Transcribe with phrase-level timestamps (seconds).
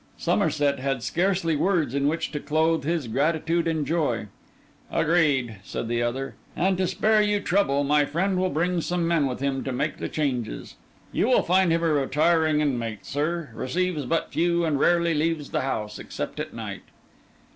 [0.17, 4.29] Somerset had scarcely words in which to clothe his gratitude and joy.
[4.91, 9.27] 'Agreed,' said the other; 'and to spare you trouble, my friend will bring some men
[9.27, 10.73] with him to make the changes.
[11.11, 15.61] You will find him a retiring inmate, sir; receives but few, and rarely leaves the
[15.61, 16.81] house, except at night.